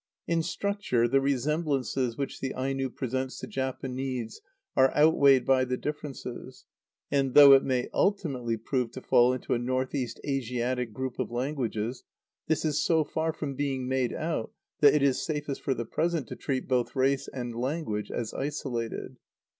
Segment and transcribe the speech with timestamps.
[0.25, 4.41] In structure the resemblances which the Aino presents to Japanese
[4.75, 6.65] are outweighed by the differences;
[7.11, 11.29] and, though it may ultimately prove to fall into a north east Asiatic group of
[11.29, 12.03] languages,
[12.47, 16.25] this is so far from being made out that it is safest for the present
[16.29, 19.17] to treat both race and language as isolated.